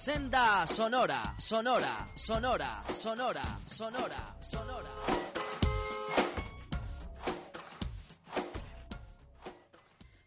[0.00, 4.90] Senda Sonora, Sonora, Sonora, Sonora, Sonora, Sonora.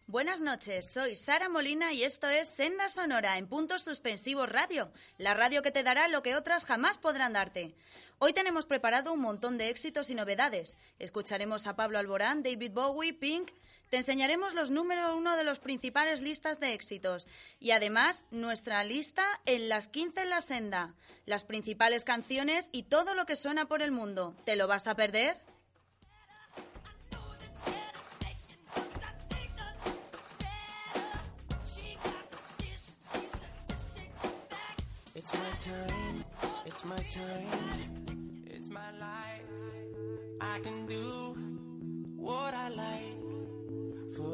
[0.05, 5.33] Buenas noches, soy Sara Molina y esto es Senda Sonora en puntos suspensivos radio, la
[5.33, 7.73] radio que te dará lo que otras jamás podrán darte.
[8.20, 10.77] Hoy tenemos preparado un montón de éxitos y novedades.
[10.99, 13.49] Escucharemos a Pablo Alborán, David Bowie, Pink,
[13.93, 17.27] te enseñaremos los números uno de los principales listas de éxitos
[17.59, 20.95] y además nuestra lista en las 15 en la senda,
[21.27, 24.35] las principales canciones y todo lo que suena por el mundo.
[24.45, 25.37] ¿Te lo vas a perder?
[38.48, 39.45] It's my life.
[40.41, 41.35] I can do
[42.18, 43.32] what I like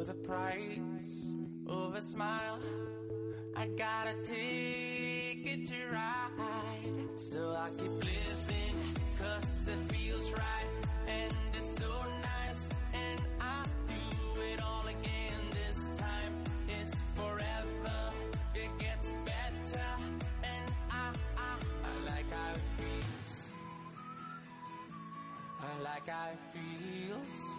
[0.03, 1.33] the price
[1.67, 2.59] of a smile.
[3.55, 7.19] I gotta take it to ride.
[7.19, 8.75] So I keep living,
[9.17, 10.69] cause it feels right.
[11.07, 11.91] And it's so
[12.21, 16.33] nice, and I do it all again this time.
[16.67, 18.13] It's forever,
[18.55, 19.83] it gets better.
[20.43, 23.49] And I, I, I like how it feels.
[25.59, 27.58] I like how it feels.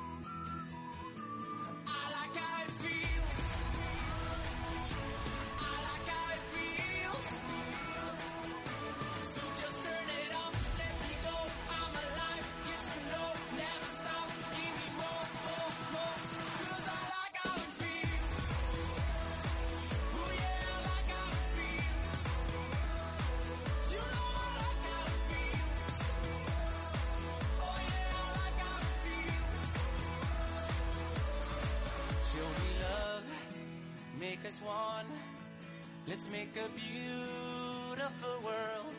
[36.11, 38.93] Let's make a beautiful world.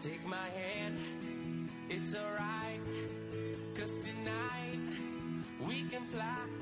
[0.00, 0.98] Take my hand,
[1.90, 2.80] it's alright.
[3.74, 4.80] Cause tonight
[5.60, 6.61] we can fly.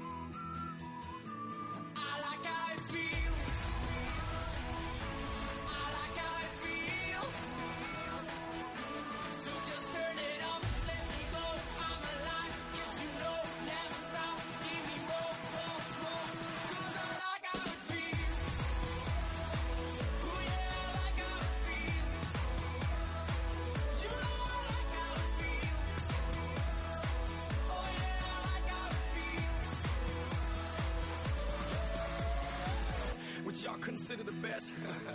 [33.91, 34.71] Consider the best.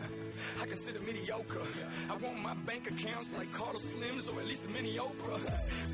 [0.62, 1.64] I consider mediocre.
[2.12, 5.40] I want my bank accounts like Carter Slims or at least a mini Oprah.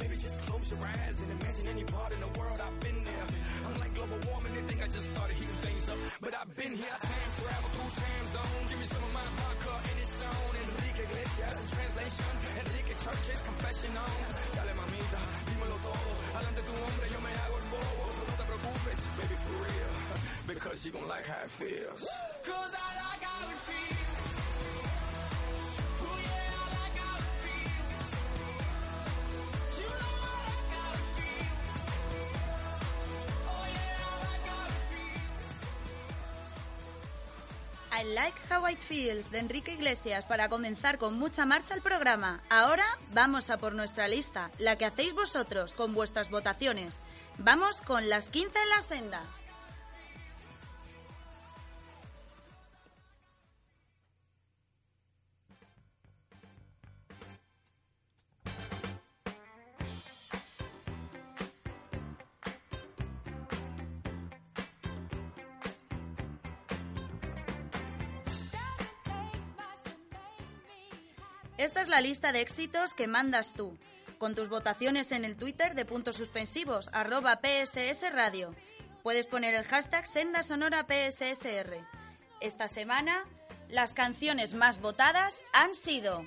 [0.02, 3.26] Baby, just close your eyes and imagine any part in the world I've been there.
[3.70, 5.98] Unlike global warming, they think I just started heating things up.
[6.26, 8.66] But I've been here, I time travel through time zones.
[8.66, 10.52] Give me some of my vodka and it's on.
[10.58, 12.32] Enrique Iglesias in translation.
[12.66, 14.18] Enrique Church's confession on.
[14.58, 16.10] Dale mamita, dímelo todo.
[16.34, 18.04] Adelante tu hombre, yo me hago el bobo.
[18.26, 20.11] No te preocupes, baby, for real.
[20.46, 22.06] Because you gon' like how it feels.
[22.44, 23.98] Cause I like how it feels.
[26.00, 28.10] Oh yeah, I like how it feels.
[29.78, 31.82] You know I like how it feels.
[33.46, 35.62] Oh yeah, I like how it feels.
[37.92, 42.42] I Like How It Feels de Enrique Iglesias para comenzar con mucha marcha el programa.
[42.50, 42.84] Ahora
[43.14, 47.00] vamos a por nuestra lista, la que hacéis vosotros con vuestras votaciones.
[47.38, 49.22] Vamos con las 15 en la senda.
[71.62, 73.78] Esta es la lista de éxitos que mandas tú,
[74.18, 78.52] con tus votaciones en el Twitter de puntos suspensivos, arroba PSS Radio.
[79.04, 81.76] Puedes poner el hashtag Senda Sonora PSSR.
[82.40, 83.22] Esta semana,
[83.68, 86.24] las canciones más votadas han sido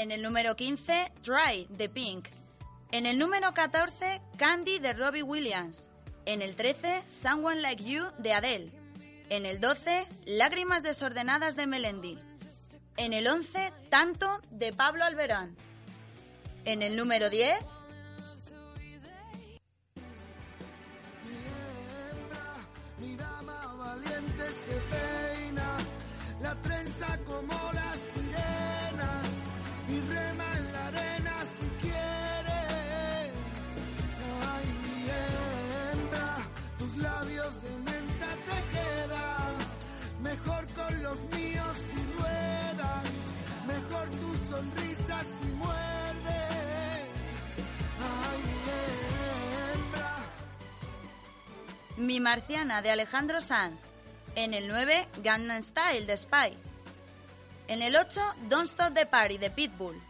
[0.00, 2.28] En el número 15, Try de Pink.
[2.90, 5.90] En el número 14, Candy de Robbie Williams.
[6.24, 8.72] En el 13, Someone Like You de Adele.
[9.28, 12.18] En el 12, Lágrimas desordenadas de Melendi.
[12.96, 15.54] En el 11, Tanto de Pablo Alberán.
[16.64, 17.58] En el número 10,
[22.98, 25.76] Mi dama valiente se peina,
[26.40, 27.79] la trenza como la
[41.10, 43.02] los míos si ruedan,
[43.66, 46.40] mejor tu sonrisa si muerde.
[47.98, 48.38] Ay,
[51.96, 52.06] mi.
[52.06, 53.76] Mi Marciana de Alejandro Sanz.
[54.36, 56.56] En el 9, Gangnam Style de Spy.
[57.66, 60.00] En el 8, Don't Stop the Party de Pitbull.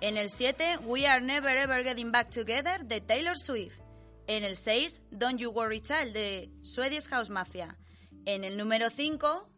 [0.00, 3.78] En el 7, We Are Never Ever Getting Back Together de Taylor Swift.
[4.26, 7.76] En el 6, Don't You Worry Child de Swedish House Mafia.
[8.24, 9.57] En el número 5,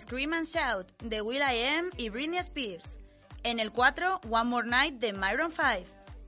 [0.00, 2.98] Scream and Shout de will.i.am y Britney Spears.
[3.42, 5.84] En el 4, One More Night de Myron 5.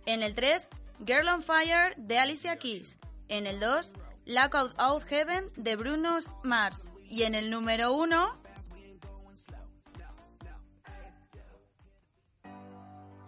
[0.07, 0.69] En el 3,
[1.05, 2.99] Girl on Fire de Alicia Keys.
[3.29, 3.95] En el 2,
[4.27, 6.89] Lack Out Heaven de Bruno Mars.
[7.09, 8.39] Y en el número 1,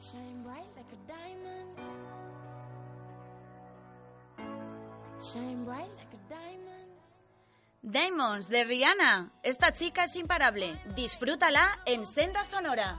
[0.00, 1.68] Shine bright like a diamond.
[5.20, 6.07] Shine bright like.
[7.82, 9.30] Diamonds de Rihanna.
[9.44, 10.74] Esta chica es imparable.
[10.96, 12.98] Disfrútala en Senda Sonora.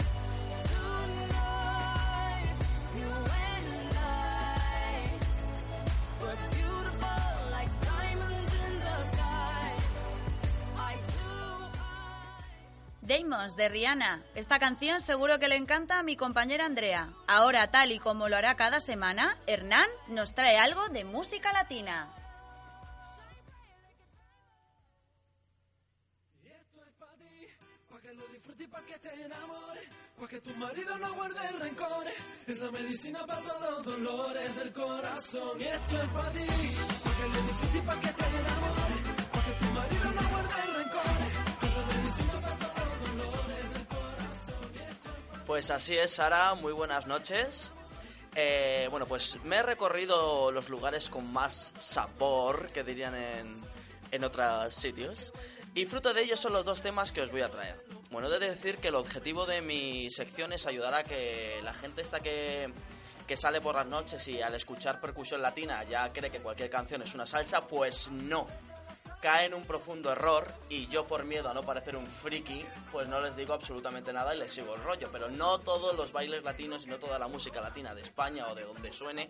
[13.11, 14.23] Demons de Rihanna.
[14.35, 17.09] Esta canción seguro que le encanta a mi compañera Andrea.
[17.27, 22.07] Ahora, tal y como lo hará cada semana, Hernán nos trae algo de música latina.
[30.15, 32.15] Para que tu marido no guarde rencores.
[32.47, 35.59] Es la medicina para todos los dolores del corazón.
[35.59, 36.47] Y esto es para ti,
[37.03, 39.01] para que lo disfrutes y para que te enamores,
[39.33, 41.40] para que tu marido no guarde rencores.
[45.51, 47.73] Pues así es, Sara, muy buenas noches.
[48.37, 53.61] Eh, bueno, pues me he recorrido los lugares con más sabor, que dirían en,
[54.11, 55.33] en otros sitios,
[55.75, 57.83] y fruto de ello son los dos temas que os voy a traer.
[58.11, 61.73] Bueno, he de decir que el objetivo de mi sección es ayudar a que la
[61.73, 62.71] gente esta que,
[63.27, 67.01] que sale por las noches y al escuchar percusión latina ya cree que cualquier canción
[67.01, 68.47] es una salsa, pues no
[69.21, 73.07] cae en un profundo error y yo por miedo a no parecer un friki, pues
[73.07, 75.09] no les digo absolutamente nada y les sigo el rollo.
[75.11, 78.55] Pero no todos los bailes latinos y no toda la música latina de España o
[78.55, 79.29] de donde suene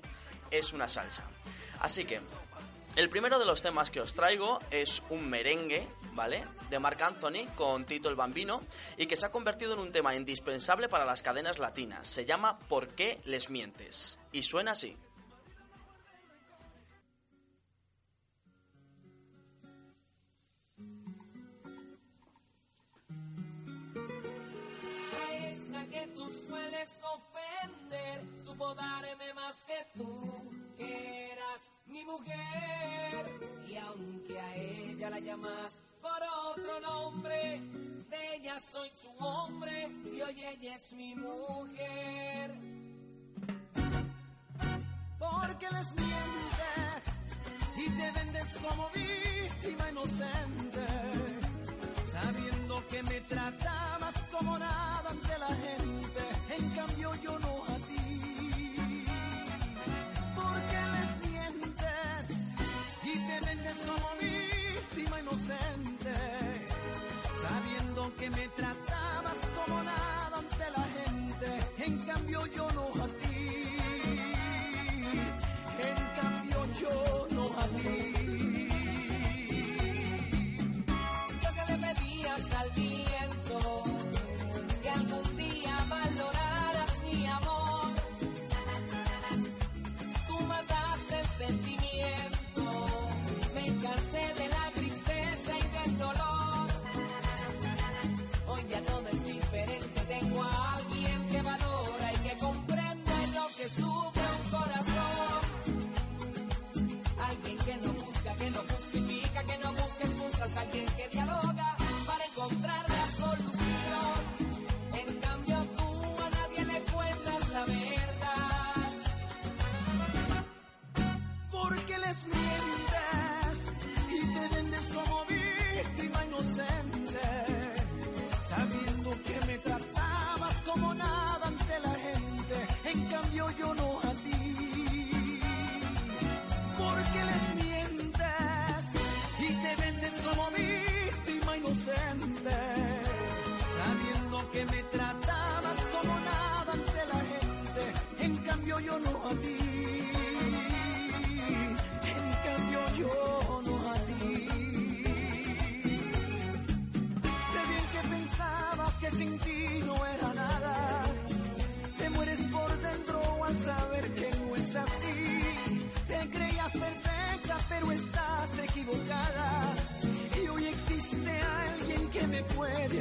[0.50, 1.25] es una salsa.
[1.81, 2.21] Así que,
[2.95, 6.43] el primero de los temas que os traigo es un merengue, ¿vale?
[6.69, 8.63] De Marc Anthony con Tito el Bambino
[8.98, 12.07] y que se ha convertido en un tema indispensable para las cadenas latinas.
[12.07, 14.19] Se llama ¿Por qué les mientes?
[14.31, 14.98] Y suena así.
[28.62, 33.25] Supo darme más que tú, que eras mi mujer.
[33.68, 37.60] Y aunque a ella la llamas por otro nombre,
[38.10, 42.51] de ella soy su hombre y hoy ella es mi mujer.
[45.20, 47.01] porque les mientes
[47.77, 50.86] y te vendes como víctima inocente,
[52.12, 56.24] sabiendo que me tratabas como nada ante la gente,
[56.58, 58.11] en cambio yo no a ti.
[63.40, 66.14] Vendes como víctima inocente,
[67.42, 73.31] sabiendo que me tratabas como nada ante la gente, en cambio yo no a.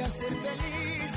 [0.01, 1.11] puede hacer feliz.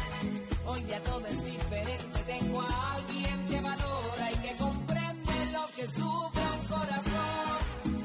[0.67, 5.87] Hoy ya todo es diferente, tengo a alguien que valora y que comprende lo que
[5.87, 8.05] sufre un corazón.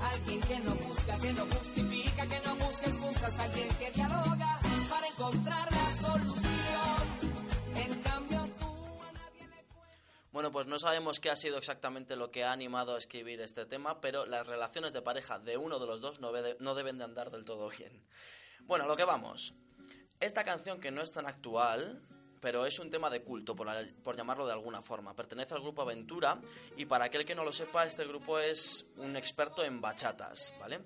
[0.00, 4.58] Alguien que no busca, que no justifica, que no busca excusas, alguien que dialoga
[4.90, 7.38] para encontrar la solución.
[7.76, 8.66] En cambio tú
[9.02, 9.64] a nadie le
[10.32, 13.66] Bueno, pues no sabemos qué ha sido exactamente lo que ha animado a escribir este
[13.66, 16.98] tema, pero las relaciones de pareja de uno de los dos no, ve- no deben
[16.98, 18.02] de andar del todo bien.
[18.68, 19.54] Bueno, lo que vamos.
[20.20, 22.02] Esta canción que no es tan actual,
[22.38, 23.66] pero es un tema de culto, por,
[24.02, 25.16] por llamarlo de alguna forma.
[25.16, 26.38] Pertenece al grupo Aventura
[26.76, 30.80] y para aquel que no lo sepa, este grupo es un experto en bachatas, ¿vale?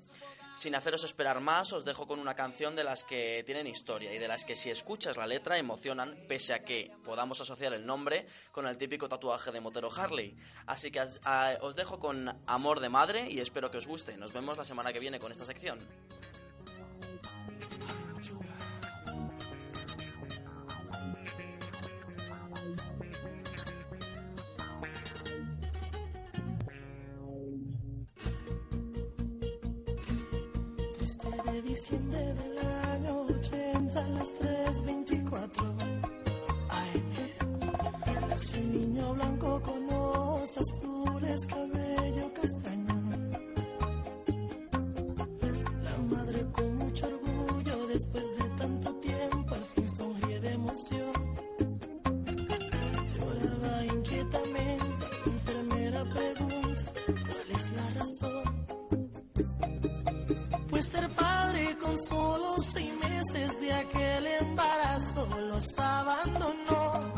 [0.55, 4.19] Sin haceros esperar más, os dejo con una canción de las que tienen historia y
[4.21, 8.29] de las que si escuchas la letra emocionan, pese a que podamos asociar el nombre
[8.53, 10.37] con el típico tatuaje de motero Harley.
[10.67, 14.17] Así que os dejo con Amor de Madre y espero que os guste.
[14.17, 15.81] Nos vemos la semana que viene con esta sección.
[31.73, 32.59] Diciembre del
[32.93, 36.03] año 80 a las 3.24
[36.69, 37.13] AM.
[38.59, 42.95] Un niño blanco con ojos azules, cabello castaño.
[45.83, 51.13] La madre con mucho orgullo, después de tanto tiempo, al fin sonríe de emoción.
[53.17, 58.43] Lloraba inquietamente, la enfermera pregunta, ¿cuál es la razón?
[60.69, 61.32] Pues ser padre
[61.83, 67.13] con solo seis meses de aquel embarazo los abandonó.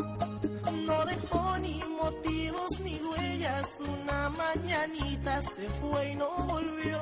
[0.87, 3.80] No dejó ni motivos ni huellas.
[3.80, 7.00] Una mañanita se fue y no volvió.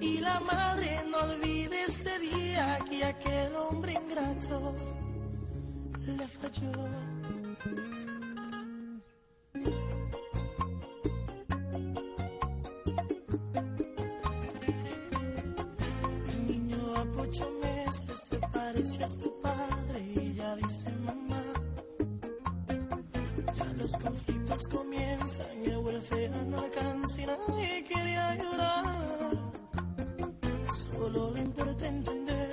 [0.00, 4.74] Y la madre no olvide ese día que aquel hombre ingrato
[6.06, 6.72] le falló.
[18.96, 21.42] A su padre y ella dice mamá.
[23.54, 28.84] Ya los conflictos comienzan y el welfare no alcanza y nadie quiere ayudar.
[30.72, 32.50] Solo le importa entender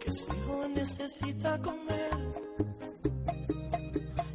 [0.00, 2.10] que su hijo necesita comer.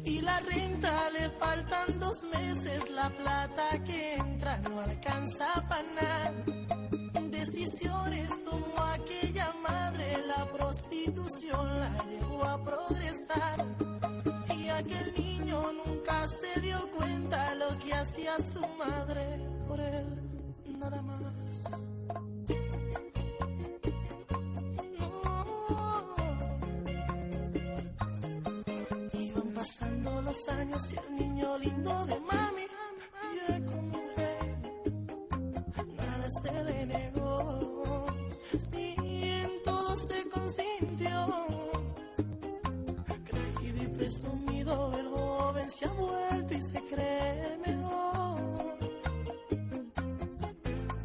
[0.04, 6.58] Y la renta le faltan dos meses, la plata que entra no alcanza para nada
[7.38, 8.44] decisiones
[10.68, 13.64] prostitución la llevó a progresar.
[14.54, 19.24] Y aquel niño nunca se dio cuenta lo que hacía su madre
[19.66, 20.06] por él,
[20.78, 21.70] nada más.
[29.14, 32.66] Iban pasando los años y el niño lindo de mami
[33.22, 33.98] vivía como
[35.96, 38.06] nada se le negó.
[38.58, 38.94] Sí,
[39.98, 41.26] se consintió.
[43.24, 48.78] Creído y presumido, el joven se ha vuelto y se cree mejor.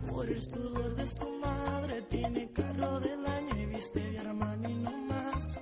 [0.10, 4.91] Por el sudor de su madre, tiene carro del año y viste de Armani no
[4.91, 5.60] más.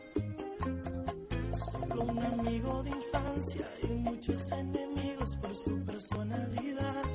[1.53, 7.10] Solo un amigo de infancia y muchos enemigos por su personalidad.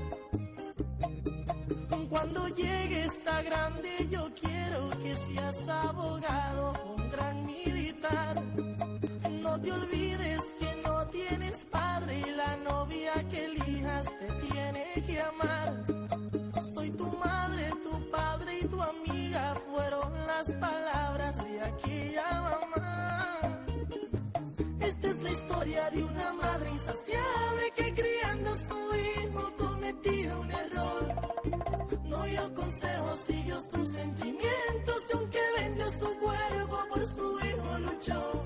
[2.27, 8.43] Cuando llegues a grande yo quiero que seas abogado, un gran militar.
[9.31, 15.21] No te olvides que no tienes padre y la novia que elijas te tiene que
[15.21, 15.85] amar.
[16.75, 23.41] Soy tu madre, tu padre y tu amiga fueron las palabras de aquella mamá.
[24.81, 27.66] Esta es la historia de una madre insaciable
[32.55, 38.43] consejos, siguió sus sentimientos y aunque vendió su cuerpo por su hijo luchó.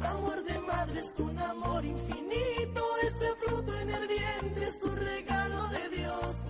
[0.00, 5.68] Amor de madre es un amor infinito, ese fruto en el vientre es un regalo
[5.68, 6.44] de Dios.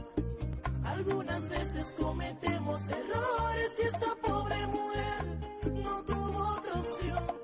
[0.84, 7.41] Algunas veces cometemos errores y esa pobre mujer no tuvo otra opción.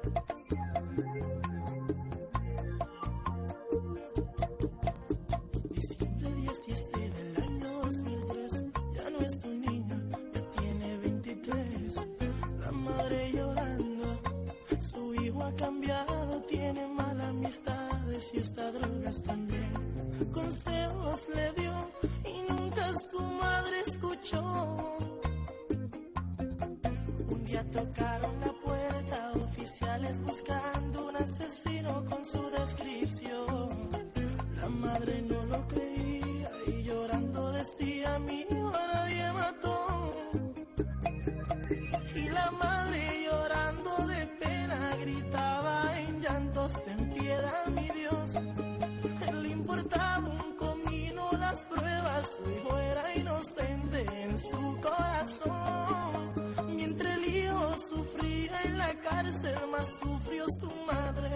[9.28, 9.96] Un niño,
[10.32, 12.08] ya tiene 23.
[12.60, 14.18] La madre llorando,
[14.80, 19.70] su hijo ha cambiado, tiene malas amistades y usa drogas también.
[20.32, 21.90] Consejos le dio
[22.24, 24.98] y nunca su madre escuchó.
[27.28, 33.90] Un día tocaron la puerta, oficiales buscando un asesino con su descripción.
[34.56, 38.87] La madre no lo creía y llorando decía, mi hijo
[46.68, 48.38] llantos, ten piedad, mi Dios.
[49.42, 56.32] Le importaba un comino las pruebas, su hijo era inocente en su corazón.
[56.74, 61.30] Mientras el hijo sufría en la cárcel, más sufrió su madre.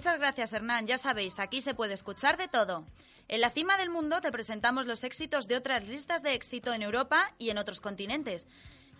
[0.00, 0.86] Muchas gracias, Hernán.
[0.86, 2.86] Ya sabéis, aquí se puede escuchar de todo.
[3.28, 6.80] En la cima del mundo te presentamos los éxitos de otras listas de éxito en
[6.80, 8.46] Europa y en otros continentes.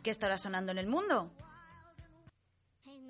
[0.02, 1.30] ¿Qué estará sonando en el mundo?
[2.84, 3.00] Hey,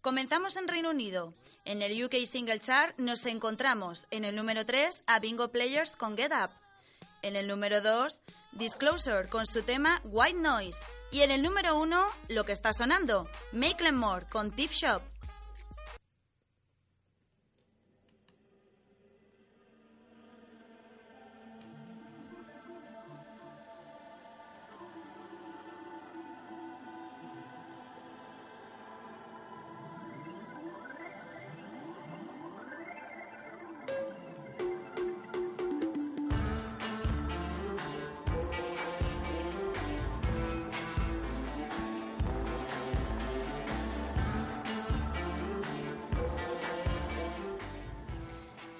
[0.00, 1.32] Comenzamos en Reino Unido.
[1.64, 6.16] En el UK Single Chart nos encontramos en el número 3 a Bingo Players con
[6.16, 6.50] Get Up.
[7.22, 8.20] En el número 2,
[8.52, 10.80] Disclosure con su tema White Noise.
[11.12, 15.11] Y en el número 1, lo que está sonando, Macklemore con Thief Shop.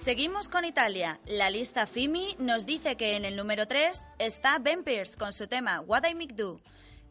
[0.05, 1.21] Seguimos con Italia.
[1.27, 5.47] La lista FIMI nos dice que en el número 3 está Ben Pierce con su
[5.47, 6.61] tema What I Make Do.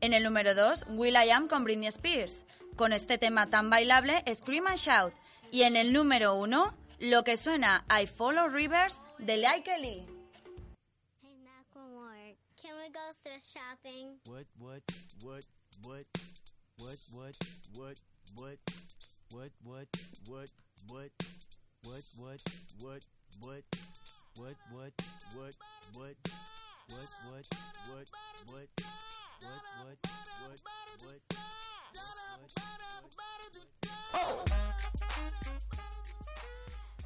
[0.02, 2.44] En el número 2, Will I Am con Britney Spears,
[2.76, 5.14] con este tema tan bailable Scream and Shout.
[5.52, 10.06] Y en el número 1, lo que suena I Follow Rivers de Like Lee.
[12.62, 14.20] Can we go thrift shopping?
[14.26, 14.84] what, what,
[15.24, 15.46] what,
[15.82, 16.06] what,
[16.78, 17.36] what, what,
[17.74, 17.98] what,
[18.36, 18.60] what,
[19.32, 19.88] what, what, what,
[20.28, 20.50] what,
[20.90, 21.12] what,
[21.84, 22.42] what, what,
[22.80, 23.02] what,
[23.42, 23.64] what,
[24.38, 24.94] what, what,
[25.34, 25.56] what,
[25.94, 26.16] what,
[26.88, 27.48] what, what,
[27.88, 28.08] what,
[28.48, 28.78] what, what,
[31.04, 31.22] what,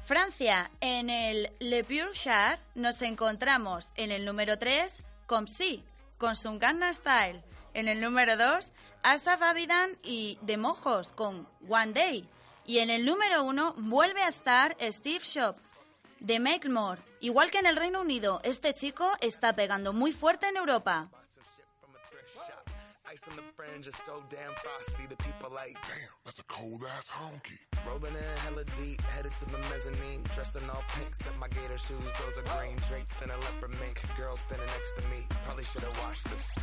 [0.04, 5.82] Francia, en el Le Pure Chart nos encontramos en el número 3 con Psy,
[6.18, 7.42] con su Gangnam Style.
[7.74, 12.28] En el número 2, Asaf Avidan y De Mojos con One Day.
[12.66, 15.56] Y en el número 1 vuelve a estar Steve Shop
[16.18, 17.00] de Make More.
[17.20, 21.08] Igual que en el Reino Unido, este chico está pegando muy fuerte en Europa.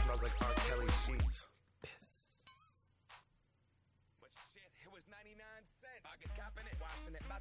[0.03, 0.53] Smells like R.
[0.67, 1.52] Kelly sheets.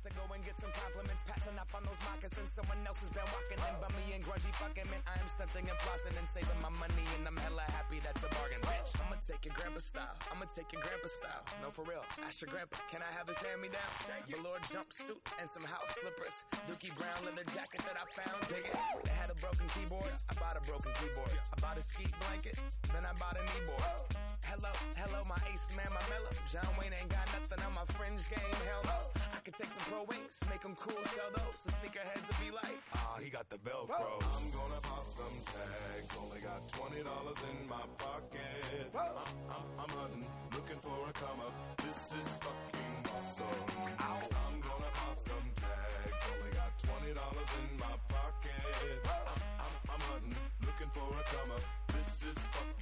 [0.03, 1.23] To go and get some compliments.
[1.27, 2.51] Passing up on those moccasins.
[2.51, 4.99] Someone else has been walking in by me and grungy fucking man.
[5.07, 7.07] I am stunting and flossing and saving my money.
[7.19, 8.91] And I'm hella happy that's a bargain, bitch.
[8.99, 10.17] I'ma take your grandpa style.
[10.35, 11.43] I'ma take your grandpa style.
[11.63, 12.03] No, for real.
[12.27, 13.91] Ask your grandpa, can I have his hand me down?
[14.27, 16.43] Velour jumpsuit and some house slippers.
[16.67, 18.43] Dookie brown leather jacket that I found.
[18.51, 18.75] Dig it.
[19.07, 20.11] They had a broken keyboard.
[20.27, 21.31] I bought a broken keyboard.
[21.31, 22.59] I bought a ski blanket.
[22.91, 24.19] Then I bought a kneeboard.
[24.45, 26.35] Hello, hello, my ace man, my mellow.
[26.51, 28.53] John Wayne ain't got nothing on my fringe game.
[28.67, 28.99] Hell no.
[29.33, 31.61] I could take some wings, make them cool, sell those.
[31.65, 34.21] The sneakerheads will be like, ah, he got the Velcro.
[34.21, 36.11] I'm gonna pop some tags.
[36.17, 38.89] Only got twenty dollars in my pocket.
[38.95, 39.17] I'm,
[39.53, 41.55] I'm, I'm hunting, looking for a come up.
[41.79, 43.63] This is fucking awesome.
[43.99, 46.23] I'm gonna pop some tags.
[46.33, 48.97] Only got twenty dollars in my pocket.
[49.05, 51.65] I'm, I'm, I'm hunting, looking for a come up.
[51.95, 52.82] This is fucking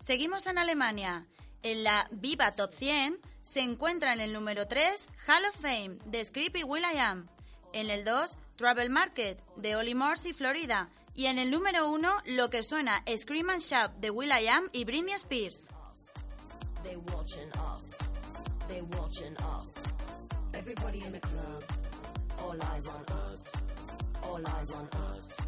[0.00, 1.26] Seguimos en Alemania.
[1.62, 6.24] En la Viva Top 100 se encuentra en el número 3 Hall of Fame de
[6.24, 7.28] Script y Will.i.am.
[7.72, 10.88] En el 2, Travel Market, de Olly Morse y Florida.
[11.14, 15.14] Y en el número 1, lo que suena Scream and Shout, de Will.i.am y Britney
[15.14, 15.68] Spears.
[16.84, 17.98] They watching us.
[18.68, 19.74] They watching us.
[20.54, 21.64] Everybody in the club.
[22.40, 23.52] All eyes on us.
[24.22, 25.47] All eyes on us.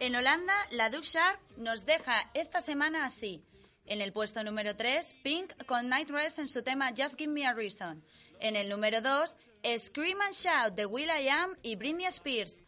[0.00, 3.44] En Holanda, la Duke Shark nos deja esta semana así.
[3.84, 7.46] En el puesto número 3, Pink con Night Dress en su tema Just Give Me
[7.46, 8.02] a Reason.
[8.40, 9.36] En el número 2,
[9.78, 12.62] Scream and Shout de Will.i.am y Britney Spears.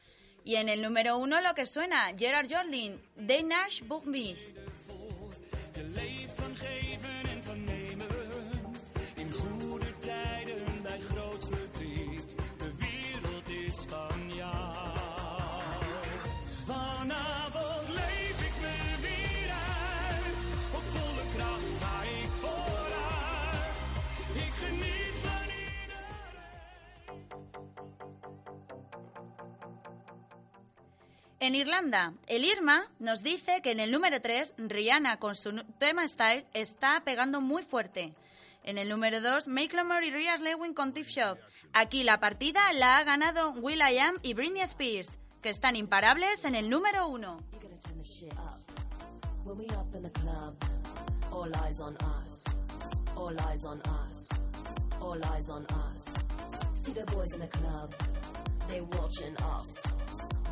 [0.45, 4.05] Y en el número 1 lo que suena, Gerard Joling, de Nash Book.
[31.43, 35.51] En Irlanda, el Irma nos dice que en el número 3, Rihanna con su
[35.81, 38.15] tema Style está pegando muy fuerte.
[38.63, 41.37] En el número 2, Macklemore y Rhea Lewin con Tip Shop.
[41.73, 46.71] Aquí la partida la ha ganado Will.i.am y Britney Spears, que están imparables en el
[46.71, 47.39] número 1.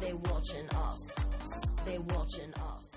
[0.01, 1.15] They watching us.
[1.85, 2.89] They watching us.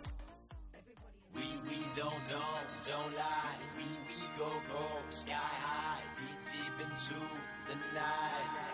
[1.35, 3.57] We, we don't, don't, don't lie.
[3.77, 7.19] We, we go, go, sky high, deep, deep into
[7.67, 8.73] the night.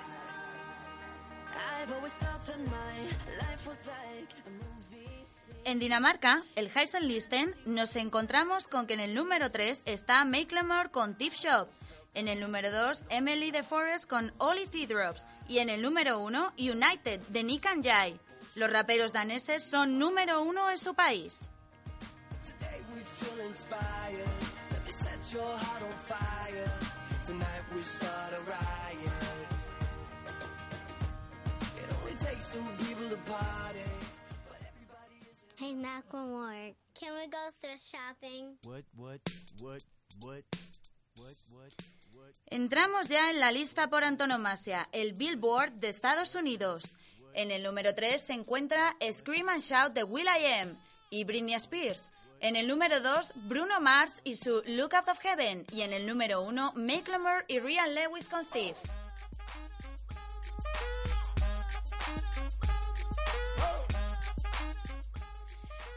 [1.81, 2.95] I've always felt that my
[3.39, 5.25] life was like a movie.
[5.65, 11.15] En Dinamarca, el Heisenlisten, nos encontramos con que en el número 3 está Macklemore con
[11.15, 11.67] Tip Shop.
[12.13, 15.25] En el número 2, Emily de Forest con Ollie Theodrops.
[15.47, 18.19] Y en el número 1, United de Nick and Jay.
[18.55, 21.49] Los raperos daneses son número 1 en su país.
[25.31, 25.89] Your heart on.
[33.75, 34.09] It.
[35.55, 38.55] Hey, Macklemore, can we go thrift shopping?
[38.63, 39.19] What, what,
[39.61, 39.83] what,
[40.21, 40.43] what,
[41.15, 41.98] what, what, what?
[42.47, 46.95] Entramos ya en la lista por antonomasia, el Billboard de Estados Unidos.
[47.33, 50.77] En el número 3 se encuentra Scream and Shout de Will.i.am
[51.09, 52.03] y Britney Spears.
[52.41, 55.65] En el número 2, Bruno Mars y su Look Out of Heaven.
[55.71, 58.75] Y en el número 1, Macklemore y Ryan Lewis con Steve.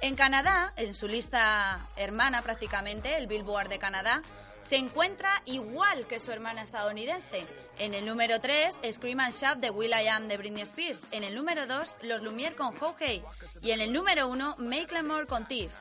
[0.03, 4.21] En Canadá, en su lista hermana prácticamente, el Billboard de Canadá,
[4.63, 7.47] se encuentra igual que su hermana estadounidense.
[7.79, 11.05] En el número 3, Scream and Shout de Will.i.am de Britney Spears.
[11.11, 13.23] En el número 2, Los Lumière con Ho Hey.
[13.61, 15.73] Y en el número 1, Macklemore con Tiff.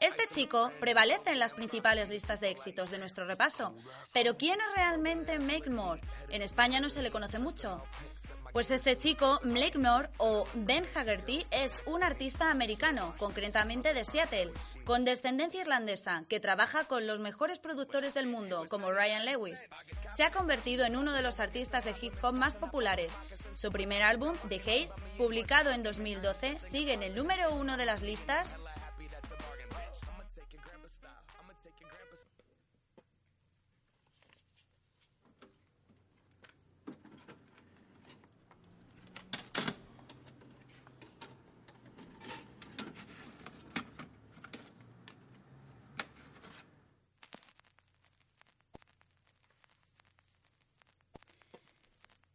[0.00, 3.74] Este chico prevalece en las principales listas de éxitos de nuestro repaso.
[4.12, 6.02] Pero ¿quién es realmente Macklemore?
[6.28, 7.82] En España no se le conoce mucho.
[8.52, 14.52] Pues este chico, Macklemore o Ben Haggerty, es un artista americano, concretamente de Seattle,
[14.84, 19.62] con descendencia irlandesa, que trabaja con los mejores productores del mundo, como Ryan Lewis.
[20.16, 23.12] Se ha convertido en uno de los artistas de hip hop más populares.
[23.54, 28.02] Su primer álbum, The Haze, publicado en 2012, sigue en el número uno de las
[28.02, 28.56] listas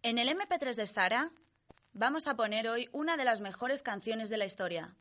[0.05, 1.31] En el MP3 de Sara
[1.93, 4.95] vamos a poner hoy una de las mejores canciones de la historia.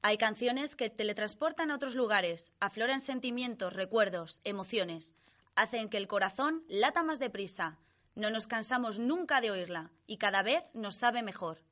[0.00, 5.14] Hay canciones que teletransportan a otros lugares, afloran sentimientos, recuerdos, emociones,
[5.54, 7.76] hacen que el corazón lata más deprisa.
[8.14, 11.62] No nos cansamos nunca de oírla y cada vez nos sabe mejor.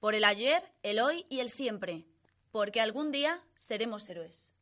[0.00, 2.06] Por el ayer, el hoy y el siempre.
[2.50, 4.55] Porque algún día seremos héroes.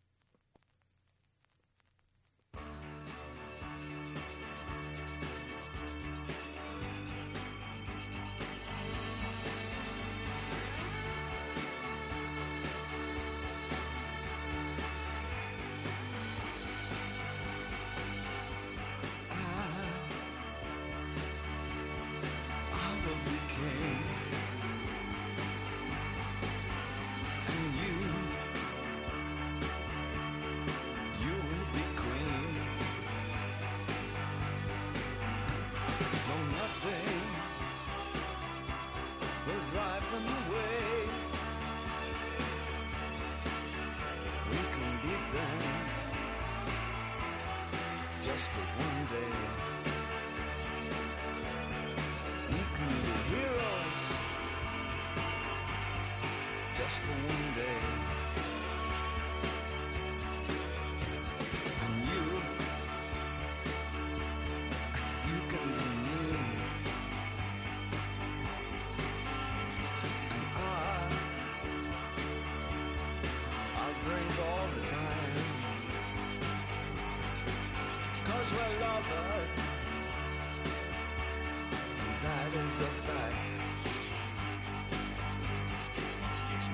[82.55, 83.61] Is a fact.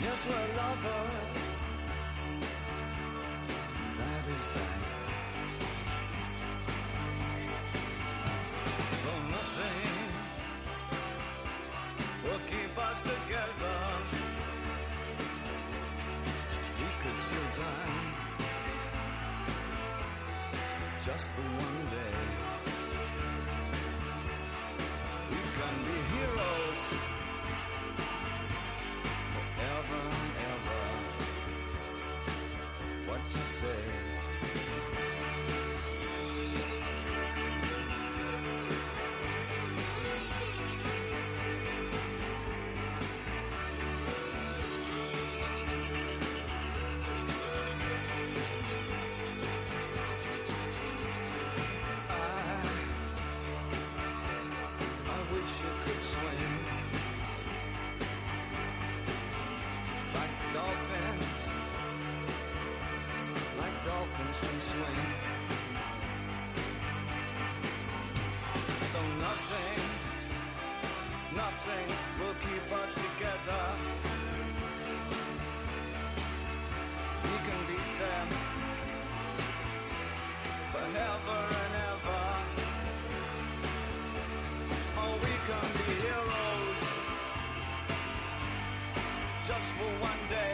[0.02, 1.52] Yes, we're lovers.
[3.98, 4.80] That is that.
[9.04, 9.98] Though nothing
[12.24, 13.78] will keep us together,
[16.80, 18.20] we could still die
[21.02, 22.49] just for one day.
[25.90, 26.59] be a hero.
[55.62, 56.52] You could swim
[60.14, 61.40] like dolphins,
[63.58, 65.08] like dolphins can swim.
[68.92, 69.82] Though nothing,
[71.36, 71.86] nothing
[72.18, 73.64] will keep us together.
[77.24, 78.28] We can beat them
[80.72, 81.49] forever
[85.78, 86.82] heroes
[89.46, 90.49] just for one day.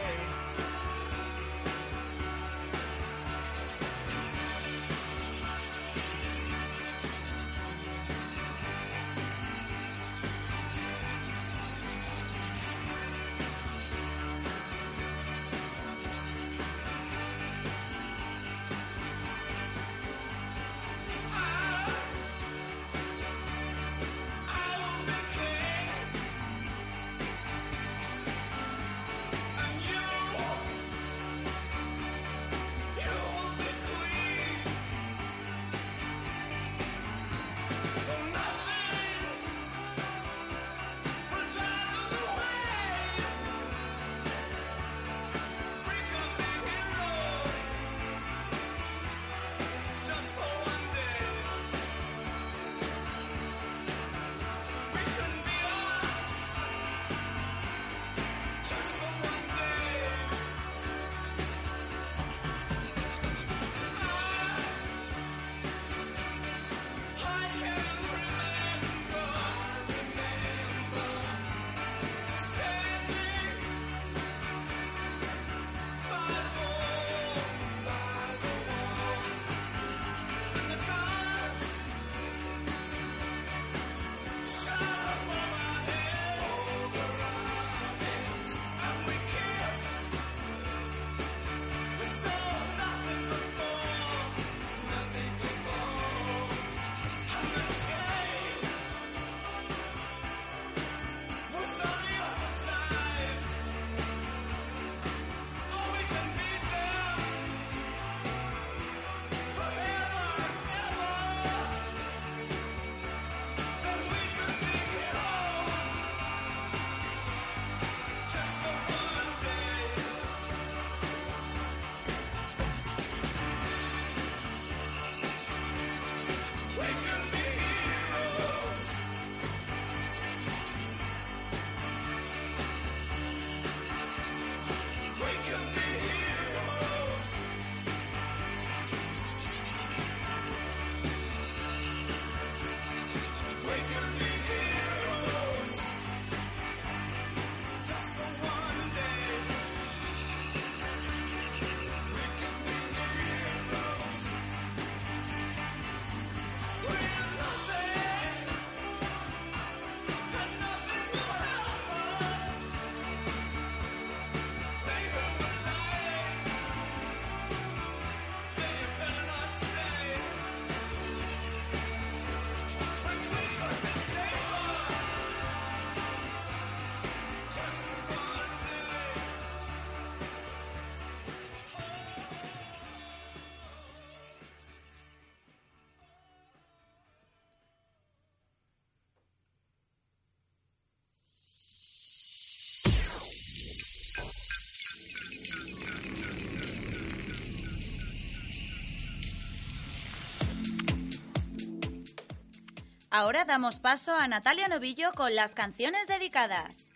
[203.19, 206.87] Ahora damos paso a Natalia Novillo con las canciones dedicadas.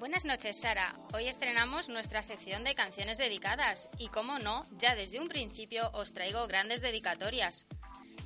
[0.00, 0.96] Buenas noches, Sara.
[1.12, 6.12] Hoy estrenamos nuestra sección de canciones dedicadas y, como no, ya desde un principio os
[6.12, 7.66] traigo grandes dedicatorias.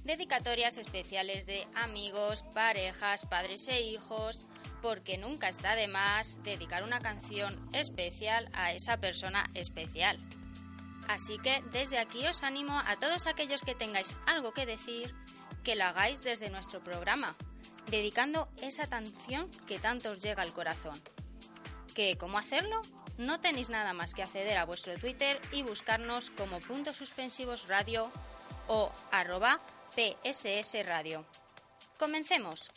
[0.04, 4.46] Dedicatorias especiales de amigos, parejas, padres e hijos,
[4.80, 10.18] porque nunca está de más dedicar una canción especial a esa persona especial.
[11.08, 15.14] Así que desde aquí os animo a todos aquellos que tengáis algo que decir,
[15.64, 17.34] que lo hagáis desde nuestro programa,
[17.90, 21.00] dedicando esa canción que tanto os llega al corazón.
[21.94, 22.82] ¿Que cómo hacerlo?
[23.16, 28.12] No tenéis nada más que acceder a vuestro Twitter y buscarnos como puntos suspensivos radio
[28.68, 29.60] o arroba
[29.96, 31.24] PSS Radio.
[31.98, 32.70] Comencemos.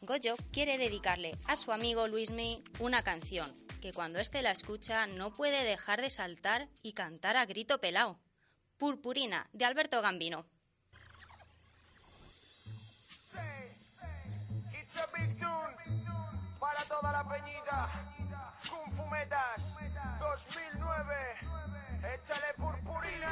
[0.00, 5.34] Goyo quiere dedicarle a su amigo Luismi una canción que cuando éste la escucha no
[5.34, 8.18] puede dejar de saltar y cantar a grito pelao.
[8.76, 10.46] Purpurina, de Alberto Gambino.
[16.58, 18.06] Para toda la peñita.
[18.68, 19.60] Kung Fu Metas
[20.18, 21.14] 2009.
[22.14, 23.30] Échale purpurina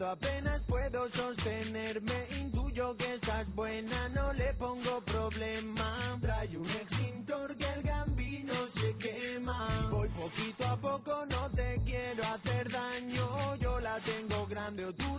[0.00, 7.66] apenas puedo sostenerme, intuyo que estás buena, no le pongo problema, trae un extintor que
[7.66, 13.98] el gambino se quema, voy poquito a poco, no te quiero hacer daño, yo la
[14.00, 15.18] tengo grande o tú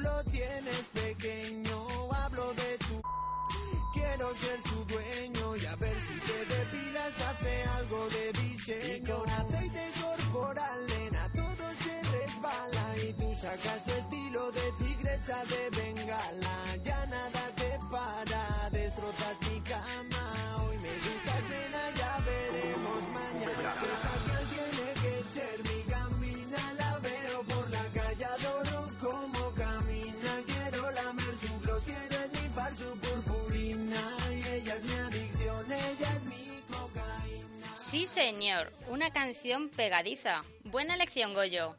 [37.94, 40.42] Sí, señor, una canción pegadiza.
[40.64, 41.76] Buena elección, Goyo.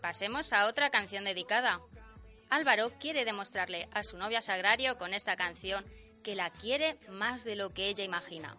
[0.00, 1.78] Pasemos a otra canción dedicada.
[2.48, 5.84] Álvaro quiere demostrarle a su novia Sagrario con esta canción
[6.24, 8.56] que la quiere más de lo que ella imagina.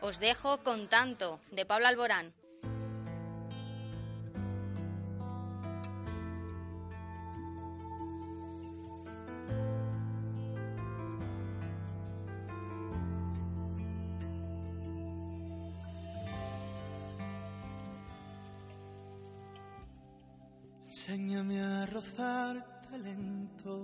[0.00, 2.32] Os dejo con tanto de Pablo Alborán.
[22.16, 23.76] Talento.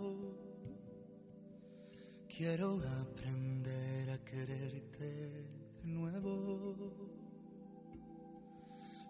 [2.29, 6.77] Quiero aprender a quererte de nuevo.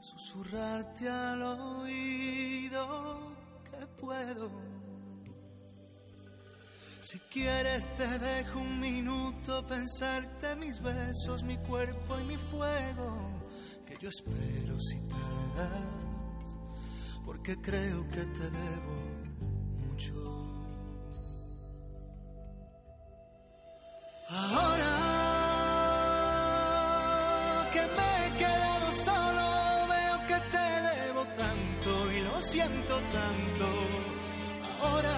[0.00, 3.36] Susurrarte al oído
[3.70, 4.50] que puedo.
[7.00, 13.40] Si quieres te dejo un minuto pensarte mis besos, mi cuerpo y mi fuego.
[13.86, 16.00] Que yo espero si tardas
[17.30, 19.09] porque creo que te debo
[24.32, 24.92] Ahora
[27.72, 29.44] que me he quedado solo,
[29.88, 33.66] veo que te debo tanto y lo siento tanto.
[34.80, 35.16] Ahora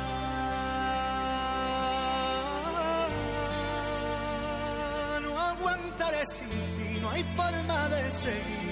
[5.20, 8.71] no aguantaré sin ti, no hay forma de seguir.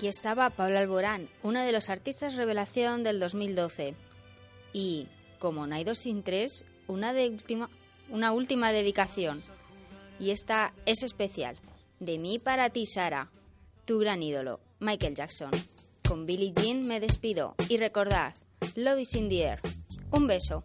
[0.00, 3.94] Aquí estaba Pablo Alborán, uno de los artistas revelación del 2012.
[4.72, 7.68] Y, como no hay dos sin tres, una, última,
[8.08, 9.42] una última dedicación.
[10.18, 11.58] Y esta es especial.
[11.98, 13.30] De mí para ti, Sara,
[13.84, 15.50] tu gran ídolo, Michael Jackson.
[16.08, 18.32] Con Billie Jean me despido y recordad,
[18.76, 19.60] Love is in the air.
[20.12, 20.62] Un beso.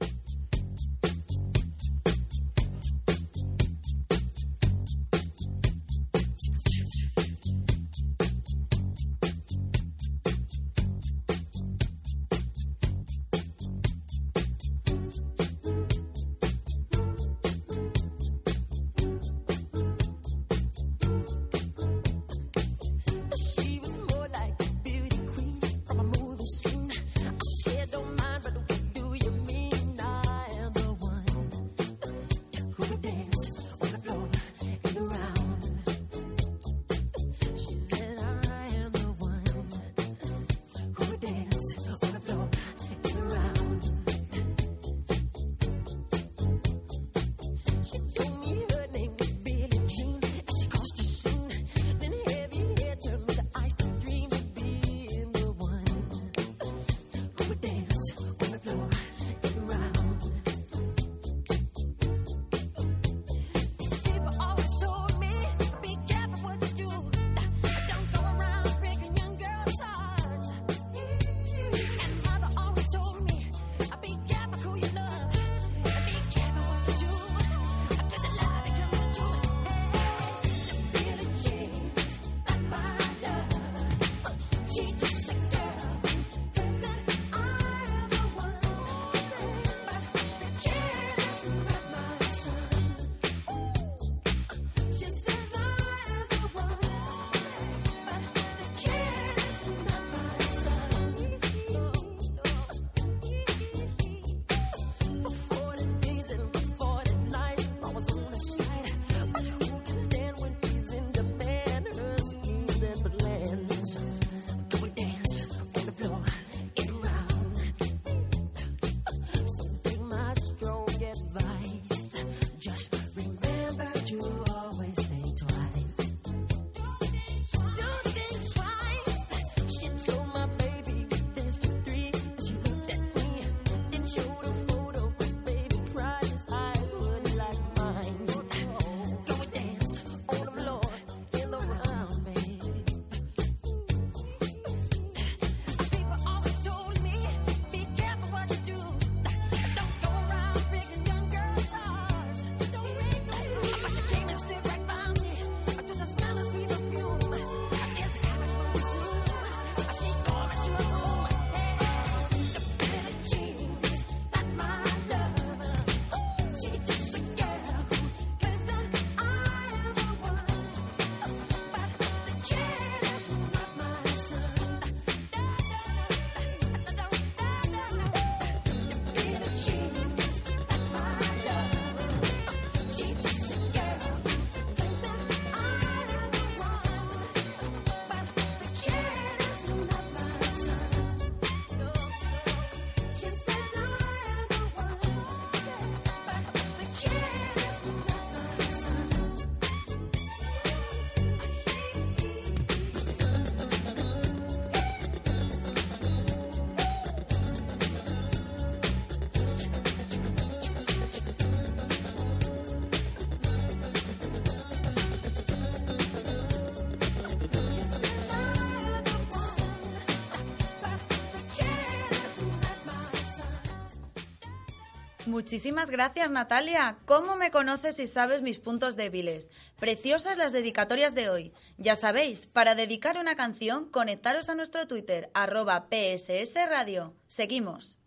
[225.27, 226.97] Muchísimas gracias, Natalia.
[227.05, 229.49] ¿Cómo me conoces y sabes mis puntos débiles?
[229.79, 231.53] Preciosas las dedicatorias de hoy.
[231.77, 237.15] Ya sabéis, para dedicar una canción, conectaros a nuestro Twitter, arroba PSS Radio.
[237.27, 237.97] Seguimos.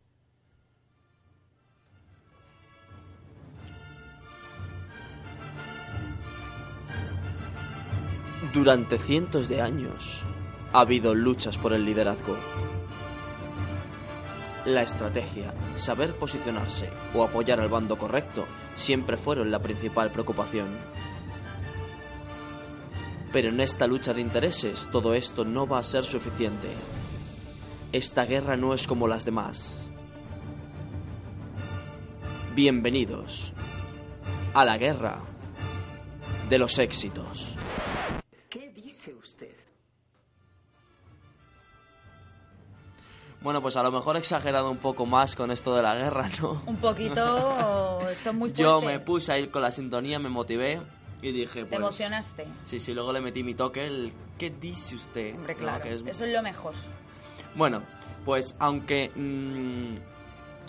[8.55, 10.23] Durante cientos de años
[10.73, 12.37] ha habido luchas por el liderazgo.
[14.69, 18.45] La estrategia, saber posicionarse o apoyar al bando correcto
[18.77, 20.67] siempre fueron la principal preocupación.
[23.33, 26.69] Pero en esta lucha de intereses todo esto no va a ser suficiente.
[27.93, 29.91] Esta guerra no es como las demás.
[32.55, 33.55] Bienvenidos
[34.53, 35.21] a la guerra
[36.51, 37.58] de los éxitos.
[43.41, 46.29] Bueno, pues a lo mejor he exagerado un poco más con esto de la guerra,
[46.41, 46.61] ¿no?
[46.67, 48.01] Un poquito...
[48.11, 48.63] Esto es muy fuerte.
[48.63, 50.81] Yo me puse a ir con la sintonía, me motivé
[51.23, 51.79] y dije, Te pues...
[51.81, 52.47] emocionaste.
[52.65, 55.35] Sí, sí, luego le metí mi toque, el ¿qué dice usted?
[55.37, 55.61] Hombre, ¿No?
[55.61, 55.83] claro.
[55.83, 56.75] Que es- Eso es lo mejor.
[57.55, 57.83] Bueno,
[58.25, 59.97] pues aunque mm,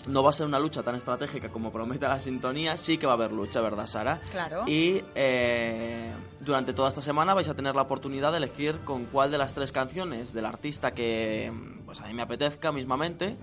[0.08, 3.12] no va a ser una lucha tan estratégica como promete la sintonía, sí que va
[3.12, 4.20] a haber lucha, ¿verdad, Sara?
[4.30, 4.64] Claro.
[4.66, 9.30] Y eh, durante toda esta semana vais a tener la oportunidad de elegir con cuál
[9.30, 13.36] de las tres canciones del artista que mm, pues a mí me apetezca mismamente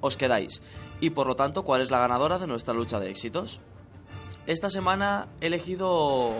[0.00, 0.62] os quedáis.
[1.00, 3.60] Y por lo tanto, cuál es la ganadora de nuestra lucha de éxitos.
[4.46, 6.34] Esta semana he elegido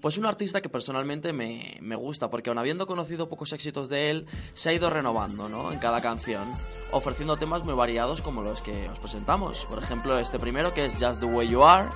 [0.00, 4.10] pues un artista que personalmente me, me gusta, porque aun habiendo conocido pocos éxitos de
[4.10, 5.72] él, se ha ido renovando, ¿no?
[5.72, 6.44] En cada canción,
[6.92, 9.64] ofreciendo temas muy variados como los que os presentamos.
[9.66, 11.88] Por ejemplo, este primero que es Just the Way You Are.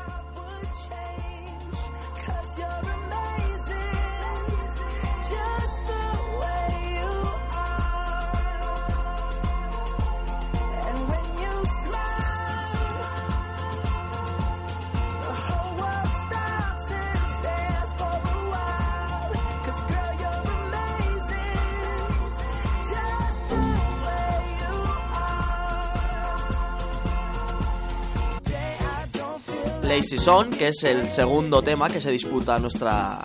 [30.01, 33.19] Lazy Song, que es el segundo tema que se disputa nuestra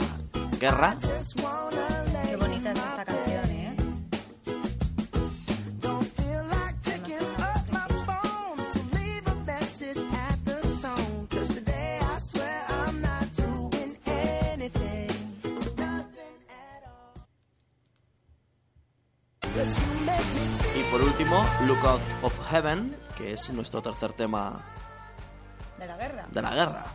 [0.59, 0.97] guerra.
[0.99, 3.75] Qué bonita es esta canción, ¿eh?
[20.75, 24.61] Y por último, Look Out of Heaven, que es nuestro tercer tema
[25.85, 26.25] De la guerra.
[26.31, 26.85] de la guerra.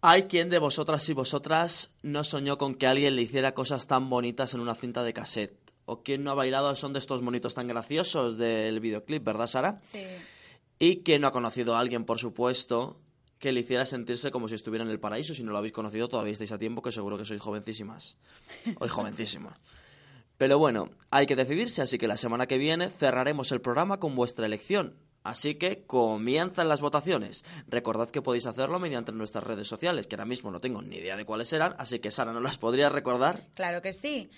[0.00, 4.08] Hay quien de vosotras y vosotras no soñó con que alguien le hiciera cosas tan
[4.08, 7.54] bonitas en una cinta de cassette o quién no ha bailado son de estos monitos
[7.54, 9.80] tan graciosos del videoclip, ¿verdad, Sara?
[9.82, 10.04] Sí.
[10.78, 13.00] Y quién no ha conocido a alguien, por supuesto,
[13.38, 15.32] que le hiciera sentirse como si estuviera en el paraíso.
[15.32, 18.18] Si no lo habéis conocido, todavía estáis a tiempo, que seguro que sois jovencísimas.
[18.78, 19.58] Hoy jovencísimas.
[20.36, 24.14] Pero bueno, hay que decidirse, así que la semana que viene cerraremos el programa con
[24.14, 24.94] vuestra elección.
[25.24, 27.44] Así que comienzan las votaciones.
[27.66, 31.16] Recordad que podéis hacerlo mediante nuestras redes sociales, que ahora mismo no tengo ni idea
[31.16, 33.48] de cuáles serán, así que Sara no las podría recordar.
[33.54, 34.30] Claro que sí.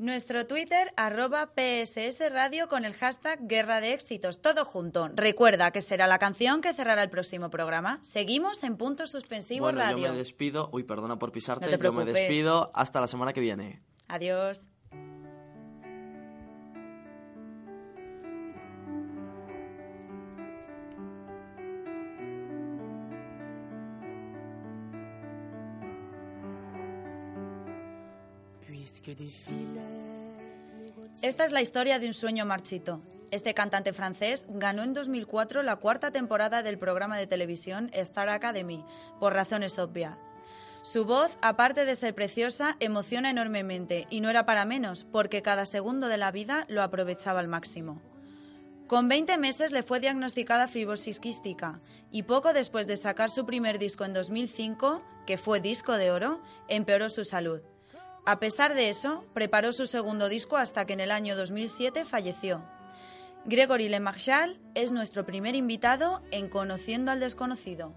[0.00, 5.10] Nuestro Twitter, arroba PSS Radio con el hashtag Guerra de Éxitos, todo junto.
[5.14, 7.98] Recuerda que será la canción que cerrará el próximo programa.
[8.00, 9.98] Seguimos en Punto Suspensivo bueno, Radio.
[9.98, 10.70] yo me despido.
[10.72, 11.66] Uy, perdona por pisarte.
[11.66, 12.70] No te yo me despido.
[12.72, 13.82] Hasta la semana que viene.
[14.08, 14.62] Adiós.
[31.22, 33.02] Esta es la historia de un sueño marchito.
[33.30, 38.84] Este cantante francés ganó en 2004 la cuarta temporada del programa de televisión Star Academy,
[39.20, 40.16] por razones obvias.
[40.82, 45.66] Su voz, aparte de ser preciosa, emociona enormemente y no era para menos, porque cada
[45.66, 48.00] segundo de la vida lo aprovechaba al máximo.
[48.86, 51.80] Con 20 meses le fue diagnosticada fibrosis quística
[52.10, 56.40] y poco después de sacar su primer disco en 2005, que fue disco de oro,
[56.66, 57.60] empeoró su salud.
[58.26, 62.62] A pesar de eso, preparó su segundo disco hasta que en el año 2007 falleció.
[63.46, 67.94] Gregory Le Marchal es nuestro primer invitado en Conociendo al Desconocido.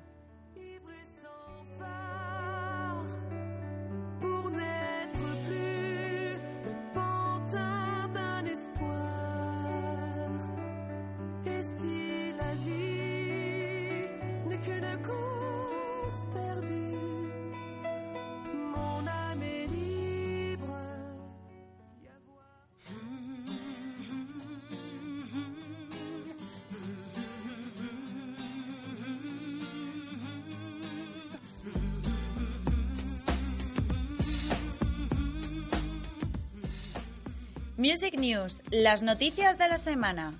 [37.83, 40.31] Music News, las noticias de la semana.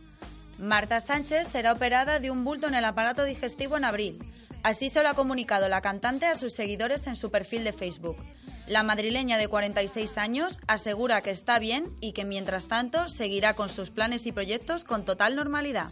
[0.60, 4.18] Marta Sánchez será operada de un bulto en el aparato digestivo en abril.
[4.64, 8.16] Así se lo ha comunicado la cantante a sus seguidores en su perfil de Facebook.
[8.66, 13.68] La madrileña de 46 años asegura que está bien y que mientras tanto seguirá con
[13.68, 15.90] sus planes y proyectos con total normalidad.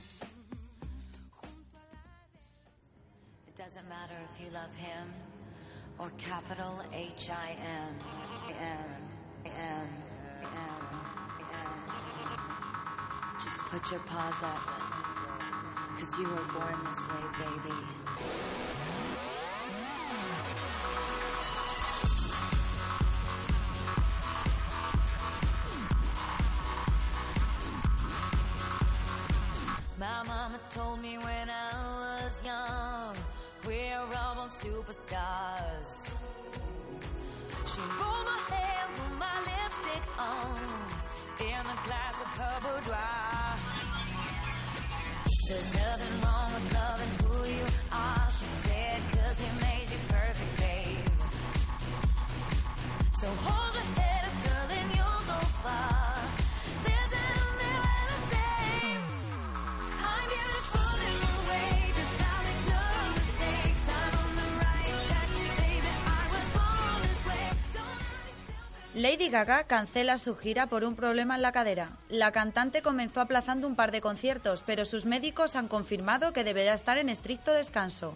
[69.02, 71.90] Lady Gaga cancela su gira por un problema en la cadera.
[72.08, 76.76] La cantante comenzó aplazando un par de conciertos, pero sus médicos han confirmado que deberá
[76.76, 78.14] estar en estricto descanso.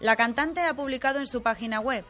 [0.00, 2.06] La cantante ha publicado en su página web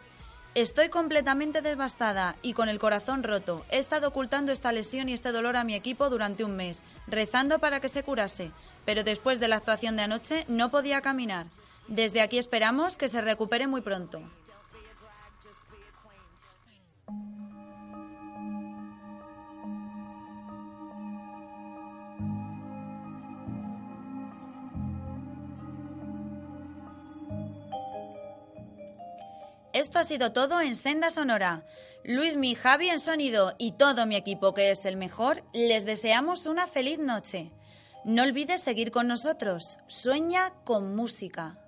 [0.54, 3.66] Estoy completamente devastada y con el corazón roto.
[3.68, 7.58] He estado ocultando esta lesión y este dolor a mi equipo durante un mes, rezando
[7.58, 8.52] para que se curase,
[8.84, 11.46] pero después de la actuación de anoche no podía caminar.
[11.88, 14.22] Desde aquí esperamos que se recupere muy pronto.
[29.75, 31.66] Esto ha sido todo en Senda Sonora.
[32.05, 36.47] Luis, mi Javi en sonido y todo mi equipo que es el mejor, les deseamos
[36.47, 37.51] una feliz noche.
[38.05, 39.79] No olvides seguir con nosotros.
[39.89, 41.59] Sueña con música.